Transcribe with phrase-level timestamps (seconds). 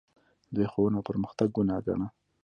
[0.53, 2.07] دوی ښوونه او پرمختګ ګناه ګڼله